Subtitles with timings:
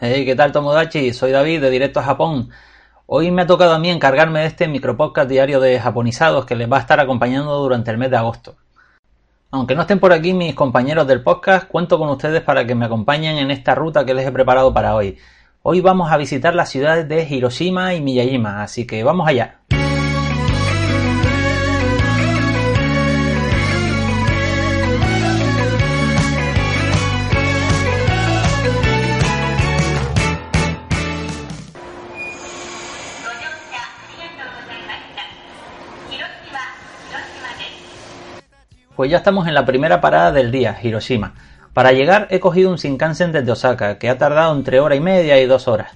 [0.00, 1.12] Hey, ¿qué tal Tomodachi?
[1.12, 2.50] Soy David de Directo a Japón.
[3.06, 6.70] Hoy me ha tocado a mí encargarme de este micropodcast diario de japonizados que les
[6.70, 8.54] va a estar acompañando durante el mes de agosto.
[9.50, 12.84] Aunque no estén por aquí mis compañeros del podcast, cuento con ustedes para que me
[12.84, 15.18] acompañen en esta ruta que les he preparado para hoy.
[15.62, 19.62] Hoy vamos a visitar las ciudades de Hiroshima y Miyajima, así que vamos allá.
[38.98, 41.34] Pues ya estamos en la primera parada del día, Hiroshima.
[41.72, 45.40] Para llegar he cogido un Shinkansen desde Osaka, que ha tardado entre hora y media
[45.40, 45.92] y dos horas.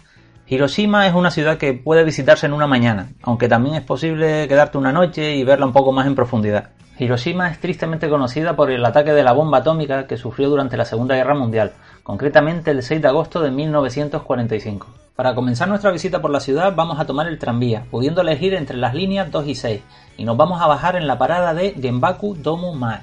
[0.47, 4.79] Hiroshima es una ciudad que puede visitarse en una mañana, aunque también es posible quedarte
[4.79, 6.71] una noche y verla un poco más en profundidad.
[6.97, 10.85] Hiroshima es tristemente conocida por el ataque de la bomba atómica que sufrió durante la
[10.85, 11.73] Segunda Guerra Mundial,
[12.05, 15.02] concretamente el 6 de agosto de 1945.
[15.17, 18.79] Para comenzar nuestra visita por la ciudad vamos a tomar el tranvía, pudiendo elegir entre
[18.79, 19.83] las líneas 2 y 6,
[20.17, 23.01] y nos vamos a bajar en la parada de Genbaku Domu Mae.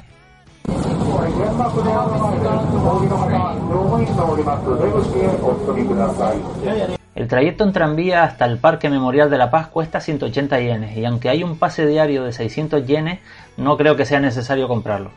[7.14, 11.06] El trayecto en tranvía hasta el Parque Memorial de la Paz cuesta 180 yenes y
[11.06, 13.20] aunque hay un pase diario de 600 yenes,
[13.56, 15.12] no creo que sea necesario comprarlo.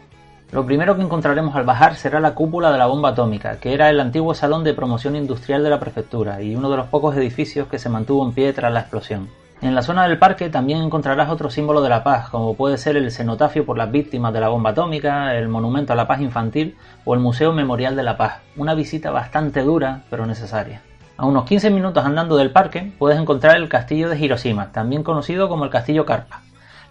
[0.52, 3.88] Lo primero que encontraremos al bajar será la cúpula de la bomba atómica, que era
[3.88, 7.68] el antiguo salón de promoción industrial de la prefectura y uno de los pocos edificios
[7.68, 9.30] que se mantuvo en pie tras la explosión.
[9.62, 12.98] En la zona del parque también encontrarás otro símbolo de la paz, como puede ser
[12.98, 16.76] el cenotafio por las víctimas de la bomba atómica, el monumento a la paz infantil
[17.06, 18.42] o el Museo Memorial de la Paz.
[18.54, 20.82] Una visita bastante dura, pero necesaria.
[21.16, 25.48] A unos 15 minutos andando del parque puedes encontrar el castillo de Hiroshima, también conocido
[25.48, 26.42] como el castillo Carpa.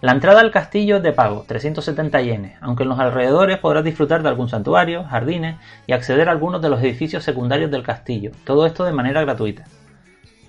[0.02, 4.24] La entrada al castillo es de pago, 370 yenes, aunque en los alrededores podrás disfrutar
[4.24, 8.66] de algún santuario, jardines y acceder a algunos de los edificios secundarios del castillo, todo
[8.66, 9.62] esto de manera gratuita.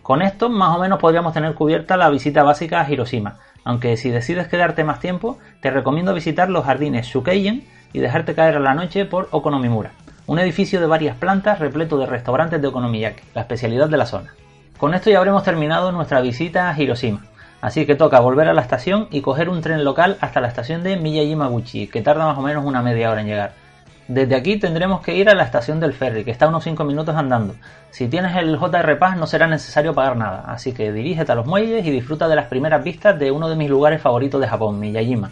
[0.02, 4.09] Con esto más o menos podríamos tener cubierta la visita básica a Hiroshima, aunque si
[4.09, 8.74] decides quedarte más tiempo, te recomiendo visitar los jardines Shukeiyen y dejarte caer a la
[8.74, 9.91] noche por Okonomimura,
[10.25, 14.34] un edificio de varias plantas repleto de restaurantes de okonomiyaki, la especialidad de la zona.
[14.80, 17.22] Con esto ya habremos terminado nuestra visita a Hiroshima,
[17.63, 20.84] así que toca volver a la estación y coger un tren local hasta la estación
[20.84, 23.53] de Miyajimaguchi, que tarda más o menos una media hora en llegar.
[24.09, 27.16] Desde aquí tendremos que ir a la estación del ferry, que está unos 5 minutos
[27.16, 27.56] andando.
[27.90, 31.46] Si tienes el JR Pass no será necesario pagar nada, así que dirígete a los
[31.46, 34.78] muelles y disfruta de las primeras vistas de uno de mis lugares favoritos de Japón,
[34.78, 35.31] Miyajima.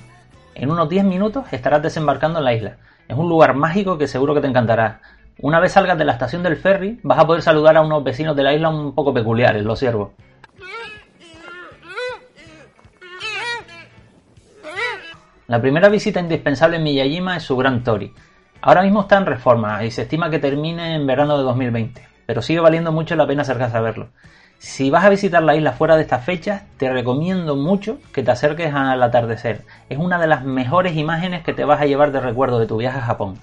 [0.56, 2.78] En unos 10 minutos estarás desembarcando en la isla.
[3.10, 5.02] Es un lugar mágico que seguro que te encantará.
[5.42, 8.38] Una vez salgas de la estación del ferry, vas a poder saludar a unos vecinos
[8.38, 10.12] de la isla un poco peculiares, los siervos.
[15.52, 18.14] La primera visita indispensable en Miyajima es su Gran Tori,
[18.62, 22.42] Ahora mismo está en reforma y se estima que termine en verano de 2020, pero
[22.42, 24.08] sigue valiendo mucho la pena acercarse a verlo.
[24.60, 28.32] Si vas a visitar la isla fuera de estas fechas, te recomiendo mucho que te
[28.32, 29.66] acerques al atardecer.
[29.90, 32.78] Es una de las mejores imágenes que te vas a llevar de recuerdo de tu
[32.78, 33.38] viaje a Japón.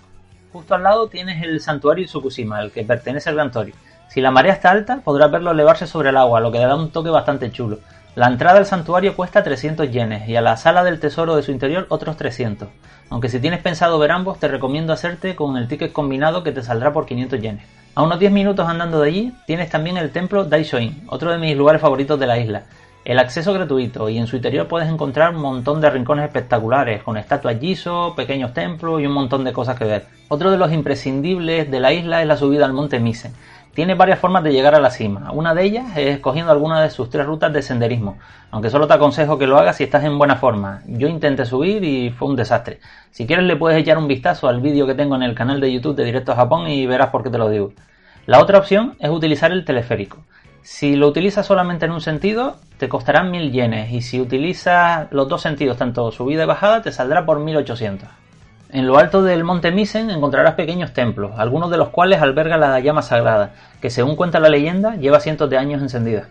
[0.51, 3.75] Justo al lado tienes el santuario Tsukushima, el que pertenece al Gran Tori.
[4.09, 6.75] Si la marea está alta, podrás verlo elevarse sobre el agua, lo que le da
[6.75, 7.81] un toque bastante chulo.
[8.19, 11.53] La entrada al santuario cuesta 300 yenes y a la sala del tesoro de su
[11.53, 12.69] interior otros 300.
[13.11, 16.65] Aunque si tienes pensado ver ambos, te recomiendo hacerte con el ticket combinado que te
[16.65, 17.65] saldrá por 500 yenes.
[17.95, 21.57] A unos 10 minutos andando de allí, tienes también el templo Daishoin, otro de mis
[21.57, 22.65] lugares favoritos de la isla.
[23.09, 27.17] El acceso gratuito y en su interior puedes encontrar un montón de rincones espectaculares, con
[27.17, 30.05] estatuas Giso, pequeños templos y un montón de cosas que ver.
[30.29, 33.33] Otro de los imprescindibles de la isla es la subida al monte Misen.
[33.73, 35.33] Tiene varias formas de llegar a la cima.
[35.33, 38.19] Una de ellas es escogiendo alguna de sus tres rutas de senderismo,
[38.51, 40.83] aunque solo te aconsejo que lo hagas si estás en buena forma.
[40.87, 42.79] Yo intenté subir y fue un desastre.
[43.11, 45.73] Si quieres le puedes echar un vistazo al vídeo que tengo en el canal de
[45.73, 47.73] YouTube de Directo a Japón y verás por qué te lo digo.
[48.27, 50.19] La otra opción es utilizar el teleférico.
[50.63, 55.29] Si lo utilizas solamente en un sentido, te costarán 1000 yenes y si utilizas los
[55.29, 58.09] dos sentidos, tanto subida y bajada, te saldrá por 1800.
[58.71, 62.79] En lo alto del monte Misen encontrarás pequeños templos, algunos de los cuales albergan la
[62.81, 66.29] llama sagrada, que según cuenta la leyenda lleva cientos de años encendida.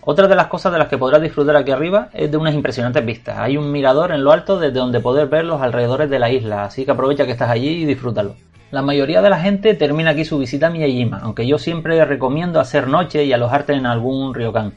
[0.00, 3.04] Otra de las cosas de las que podrás disfrutar aquí arriba es de unas impresionantes
[3.04, 3.38] vistas.
[3.38, 6.64] Hay un mirador en lo alto desde donde poder ver los alrededores de la isla,
[6.64, 8.34] así que aprovecha que estás allí y disfrútalo.
[8.70, 12.60] La mayoría de la gente termina aquí su visita a Miyajima, aunque yo siempre recomiendo
[12.60, 14.72] hacer noche y alojarte en algún ryokan.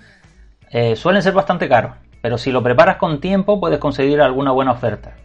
[0.70, 4.72] Eh, suelen ser bastante caros, pero si lo preparas con tiempo puedes conseguir alguna buena
[4.72, 5.16] oferta.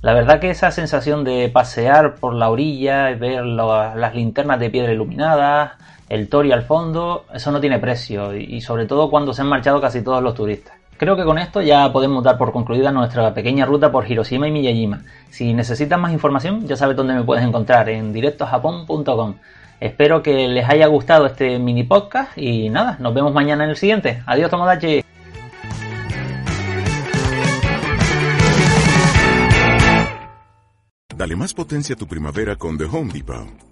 [0.00, 4.92] La verdad que esa sensación de pasear por la orilla ver las linternas de piedra
[4.92, 5.72] iluminadas,
[6.08, 9.80] el tori al fondo, eso no tiene precio y sobre todo cuando se han marchado
[9.80, 10.81] casi todos los turistas.
[11.02, 14.52] Creo que con esto ya podemos dar por concluida nuestra pequeña ruta por Hiroshima y
[14.52, 15.02] Miyajima.
[15.30, 19.34] Si necesitas más información, ya sabes dónde me puedes encontrar, en directojapón.com.
[19.80, 23.76] Espero que les haya gustado este mini podcast y nada, nos vemos mañana en el
[23.76, 24.22] siguiente.
[24.26, 25.02] Adiós, Tomodachi.
[31.16, 33.71] Dale más potencia a tu primavera con The Home Depot.